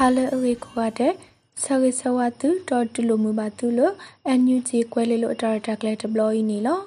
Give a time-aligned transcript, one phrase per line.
[0.00, 1.12] ဟာလေအေကိုရတဲ့
[1.62, 3.94] ဆရေဆဝတုတော်တူလိုမူပါသူလို့
[4.26, 6.80] အန်ယူဂျီကွဲလေးလို့အတားတက်ကလေးဒဘလီနီလော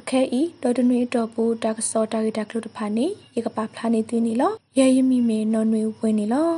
[0.00, 6.50] အခဲဤဒေါ်တနွေတော်ပူတာကစောတာဂီတာကလုတဖာနေရေကပါဖလာနေသူနီလောရဲယမီမေနော်နွေဝင်နီလော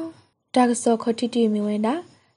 [0.54, 1.94] တာကစောခတိတီမီဝဲတာ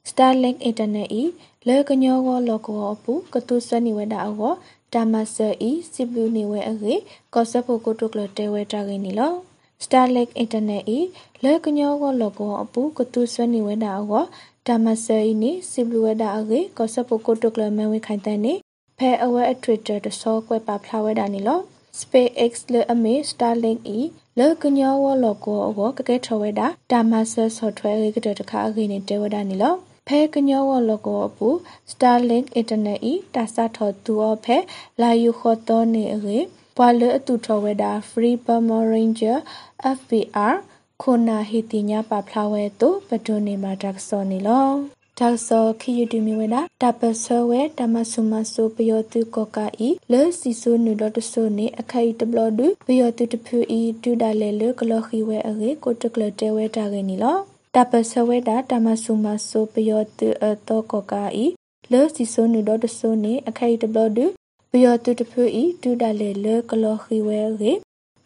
[0.10, 1.24] Starlink Internet ဤ
[1.68, 4.54] လေကညောဝလောကောအပူကတုဆွနီဝဲတာအော
[4.94, 6.94] တာမဆာဤစီဘလူနေဝဲအေ
[9.82, 11.00] ကောဆပ်ဖို့ကိုတုကလတဲဝဲတာဂိနီလော Starlink Internet ဤ
[11.44, 14.24] လေကညောဝလောကောအပူကတုဆွနီဝဲတာအော
[14.68, 18.54] တာမဆာဤနေစီဘလူဝဲတာအေကောဆပ်ဖို့ကိုတုကလမဲဝဲခိုင်တဲ့နေ
[18.98, 21.60] ဖဲအဝဲအ Twitter တစောကွဲပါဖလာဝဲတာနီလော
[22.00, 24.00] SpaceX လေအမေ Starlink ဤ
[24.40, 29.76] လေကညောဝလောကောအောကကဲထော်ဝဲတာတာမဆာဆော့ဖ်ဝဲကတဲ့တခါအခိနေတဲဝဲတာနီလော
[30.08, 31.48] ဖဲကညောဝလောကောအပူ
[31.92, 34.58] Starlink Internet ဤတာစထော်သူအဖဲ
[35.02, 36.40] လာယူခေါ်တော်နေအေ
[36.78, 39.38] ပွာလအတူထော်ဝဲတာ Free Burma Ranger
[39.98, 40.56] FBR
[41.02, 44.68] ခုနာဟီတီညာပါဖလာဝဲတုပဒုနေမှာတက်စောနေလော
[45.20, 57.38] တောက်စောခီယူတူမီဝဒတပဆောဝဲတမဆုမဆုပယောတုကောကာဤလေစီဆုနုဒတဆုနေအခိုင်တဘလဒုပယောတုတဖူဤတူဒါလေလေကလခီဝဲအေကိုတကလတဲဝဲတာကနေလော
[57.76, 61.46] တပဆဝဲတာတမဆုမဆုပယောတုအတောကောကာဤ
[61.92, 64.26] လေစီဆုနုဒတဆုနေအခိုင်တဘလဒု
[64.74, 67.74] ပယောတုတဖူဤတူဒါလေလေကလခီဝဲအေ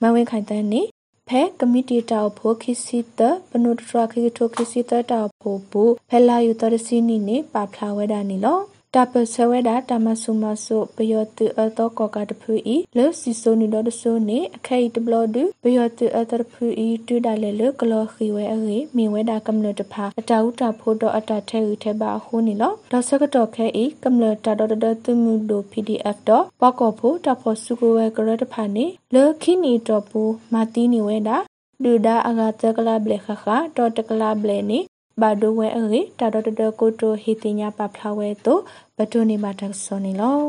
[0.01, 0.81] မဝဲခိုင်တန်းနေ
[1.27, 8.59] ဖဲကမတီတောက်ဖို့ခိစီတပနုတရခိထိုခိစီတတောက်ဖို့ဘူးဖဲလာယူတရစီနီနေပါဖလာဝဲတာနီလော
[8.97, 28.85] တပဆဝဲတာတမဆုမဆုပယောတုအတောကောကတဖူဤလောစီဆိုနီလောတဆိုနေအခဲတဘလဒပယောတုအတဖူဤတူဒါလေလကလောခီဝဲအေမိဝဲတာကမ္လတဖာအတာဥတာဖို့တော့အတာထဲဥထဲပါဟိုနီလောဒေါ်စကတော့ခဲဤကမ္လတာဒေါ်ဒတူမူဒို PDF တော့ပောက်ကောဖို့တဖို့စုကိုဝဲကရတဖာနေ
[29.15, 30.21] လောခိနီတော့ပူ
[30.53, 31.37] မာတီနီဝဲတာ
[31.83, 33.45] ဒူဒါအဂါတကလာဘလေခခ
[33.77, 34.79] တော့တကလာဘလေနီ
[35.21, 38.57] ဘာဒိုဝဲအေတာဒတကိုတိုဟီတင်ညာပဖလာဝဲတို
[38.97, 40.39] ဘတိုနေမှာတက်စောနေလော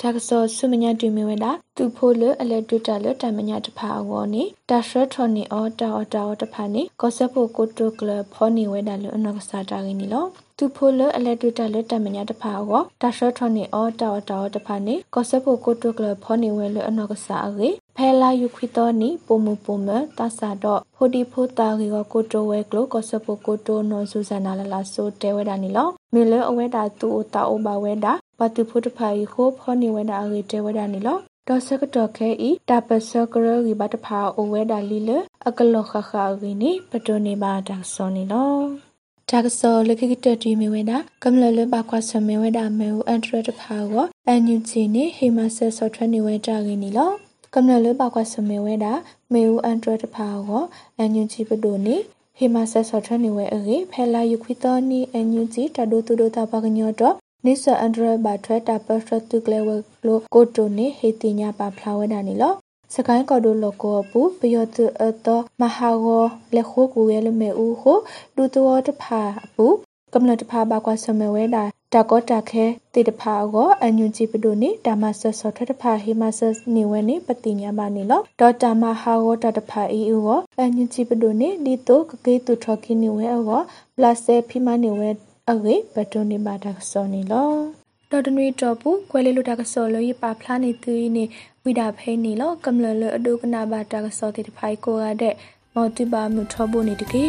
[0.00, 10.26] တက်စောဆုမညာတူမီဝဲတာသူဖိုလအလက်တွေ့တာလတမညာတဖာဝောနေတာရှရထော်နီအော်တာအော်တာအော်တဖာနေကောဆပ်ဖို့ကိုတိုကလဖောနေဝဲတာလအနောက်ကစားတာရင်းနီလော
[10.60, 19.88] သူဖိုလအလက်တွေ့တာလတမညာတဖာဝောတာရှရထော်နီအော်တာအော်တာအော်တဖာနေကောဆပ်ဖို့ကိုတိုကလဖောနေဝဲလအနောက်ကစားအေဖဲလာယူခွီတော်နီပုံမူပုံမ
[20.18, 35.10] တဆာတော့ဖိုဒီဖိုတာရီကိုကိုတိုဝဲကလိုကောဆပိုကိုတိုနော်ဆူဇာနာလာလာဆိုတဲဝဲတာနီလောမီလအဝဲတာတူအိုတာအိုဘာဝဲတာဘတ်တူဖိုတဖိုင်ခိုဖောနေဝဲတာအရီတဲဝဲတာနီလောဒေါ်စကတော်ခဲဤတပစကရရီဘတ်ဖာအိုဝဲတာလီလ
[35.48, 38.87] အကလောခခအရီနီပတိုနေပါတာဆောနီလော
[39.30, 47.10] တာကစောလခိကတတီမီဝဲတာကမ္လလဘခွာဆမေဝဲတာမေဦးအန်ဒရတဖာကိုအန်ယူဂျီနေဟေမဆဲဆော့ထွဲနေဝဲတာရင်းနီလော
[47.54, 48.92] ကမ္နလဘကွာစမေဝဲတာ
[49.32, 50.64] မေဦးအန်ဒရတဖာကို
[50.98, 51.96] အန်ယူဂျီပဒိုနီ
[52.38, 57.14] ဟေမဆက်ဆော့ထနေဝဲအေဖဲလာယူခွီတော်နီအန်ယူဂျီတဒိုတူဒိုတာပကညောတော့
[57.44, 59.68] နိစအန်ဒရဘထွဲတာပစတုကလေဝ
[60.06, 62.54] လိုကိုတိုနေဟေတိညာပါဖလာဝဲတာနီလော
[62.94, 65.28] စကိုင်းကော်ဒိုလောကောပူပယောတအတ
[65.60, 66.06] မဟာဝ
[66.54, 67.92] လေခိုကူရဲလမေဦးဟု
[68.36, 69.20] ဒူတောတဖာ
[69.56, 69.66] ပူ
[70.14, 76.40] ကမ္လတဖာဘာကွာစမေဝဲတာတကောတခဲတေတဖာကိုအညွန်ကြည့်ပဒိုနေဒါမဆဆောထထဖာဟိမဆ
[76.74, 85.10] နေဝဲနေပတိညာမနေလောဒေါ်တာမဟာဝတတဖာအီဦးကိုအညွန်ကြည့်ပဒိုနေဒီတိုကကေတူထော်ခိနေဝဲအောပလတ်ဆေဖိမနေဝဲ
[85.50, 87.77] အဝေပဒိုနေပါတာဆောနေလော
[88.12, 91.24] တော်တနွေတော်ပူကွဲလေးလိုတာကစော်လို့ရပါဖလားနေသူနေ
[91.64, 95.34] ဝိဒါဖဲနေလောကမ္လလအဒုကနာဘာတာကစောတေတဖိုင်ကိုရတဲ့
[95.74, 97.24] မော်တိပါမှုထောဖို့နေတကေ